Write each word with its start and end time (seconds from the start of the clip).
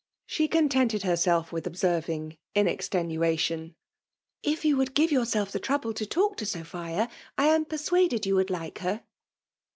She 0.25 0.47
contented 0.47 1.03
herself 1.03 1.51
with 1.51 1.67
observing, 1.67 2.39
in 2.55 2.67
extenuation 2.67 3.75
—'* 4.19 4.43
If 4.53 4.65
you 4.65 4.75
would 4.77 4.95
give 4.95 5.11
yourself 5.11 5.51
the 5.51 5.59
trouble 5.59 5.93
to 5.93 6.07
talk 6.07 6.37
to 6.37 6.45
Sophia, 6.47 7.07
I 7.37 7.45
am 7.45 7.65
persuaded 7.65 8.25
you 8.25 8.33
would 8.37 8.49
like 8.49 8.79
her." 8.79 9.03